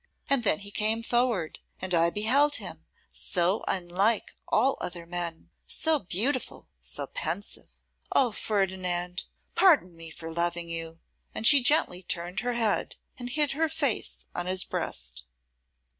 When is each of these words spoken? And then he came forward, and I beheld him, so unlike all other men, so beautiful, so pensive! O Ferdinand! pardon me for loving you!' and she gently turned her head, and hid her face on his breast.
And 0.31 0.43
then 0.43 0.61
he 0.61 0.71
came 0.71 1.03
forward, 1.03 1.59
and 1.79 1.93
I 1.93 2.09
beheld 2.09 2.55
him, 2.55 2.87
so 3.11 3.63
unlike 3.67 4.33
all 4.47 4.79
other 4.81 5.05
men, 5.05 5.51
so 5.67 5.99
beautiful, 5.99 6.67
so 6.79 7.05
pensive! 7.05 7.67
O 8.11 8.31
Ferdinand! 8.31 9.25
pardon 9.53 9.95
me 9.95 10.09
for 10.09 10.31
loving 10.33 10.69
you!' 10.69 10.97
and 11.35 11.45
she 11.45 11.61
gently 11.61 12.01
turned 12.01 12.39
her 12.39 12.53
head, 12.53 12.95
and 13.19 13.29
hid 13.29 13.51
her 13.51 13.69
face 13.69 14.25
on 14.33 14.47
his 14.47 14.63
breast. 14.63 15.23